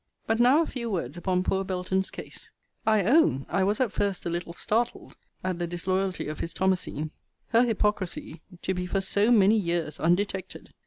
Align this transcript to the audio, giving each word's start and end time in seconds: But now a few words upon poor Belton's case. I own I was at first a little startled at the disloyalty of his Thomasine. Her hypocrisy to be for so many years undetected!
But 0.25 0.39
now 0.39 0.63
a 0.63 0.65
few 0.65 0.89
words 0.89 1.15
upon 1.15 1.43
poor 1.43 1.63
Belton's 1.63 2.09
case. 2.09 2.49
I 2.87 3.03
own 3.03 3.45
I 3.47 3.63
was 3.63 3.79
at 3.79 3.91
first 3.91 4.25
a 4.25 4.31
little 4.31 4.51
startled 4.51 5.15
at 5.43 5.59
the 5.59 5.67
disloyalty 5.67 6.25
of 6.27 6.39
his 6.39 6.55
Thomasine. 6.55 7.11
Her 7.49 7.61
hypocrisy 7.61 8.41
to 8.63 8.73
be 8.73 8.87
for 8.87 8.99
so 8.99 9.29
many 9.29 9.59
years 9.59 9.99
undetected! 9.99 10.71